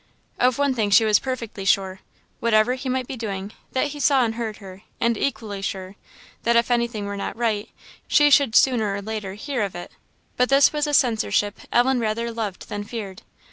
[0.39, 1.99] Of one thing she was perfectly sure,
[2.39, 5.95] whatever he might be doing that he saw and heard her; and equally sure,
[6.41, 7.69] that if anything were not right,
[8.07, 9.91] she should sooner or later hear of it.
[10.37, 13.21] But this was a censorship Ellen rather loved than feared.